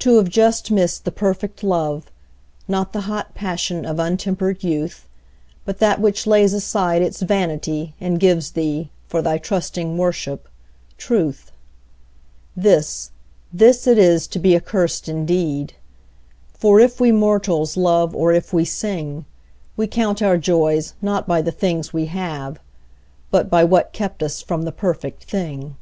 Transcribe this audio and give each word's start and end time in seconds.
To 0.00 0.16
have 0.16 0.28
just 0.28 0.72
missed 0.72 1.04
the 1.04 1.12
perfect 1.12 1.62
love, 1.62 2.10
Not 2.66 2.92
the 2.92 3.02
hot 3.02 3.32
passion 3.36 3.86
of 3.86 4.00
untempered 4.00 4.64
youth, 4.64 5.06
But 5.64 5.78
that 5.78 6.00
which 6.00 6.26
lays 6.26 6.52
aside 6.52 7.00
its 7.00 7.22
vanity 7.22 7.94
And 8.00 8.18
gives 8.18 8.50
thee, 8.50 8.90
for 9.06 9.22
thy 9.22 9.38
trusting 9.38 9.96
worship, 9.96 10.48
truth 10.98 11.52
This, 12.56 13.12
this 13.52 13.86
it 13.86 13.98
is 13.98 14.26
to 14.26 14.40
be 14.40 14.56
accursed 14.56 15.08
indeed; 15.08 15.74
For 16.54 16.80
if 16.80 16.98
we 17.00 17.12
mortals 17.12 17.76
love, 17.76 18.16
or 18.16 18.32
if 18.32 18.52
we 18.52 18.64
sing, 18.64 19.26
We 19.76 19.86
count 19.86 20.20
our 20.20 20.38
joys 20.38 20.94
not 21.00 21.28
by 21.28 21.40
the 21.40 21.52
things 21.52 21.92
we 21.92 22.06
have, 22.06 22.58
But 23.30 23.48
by 23.48 23.62
what 23.62 23.92
kept 23.92 24.24
us 24.24 24.42
from 24.42 24.62
the 24.62 24.72
perfect 24.72 25.22
thing. 25.26 25.76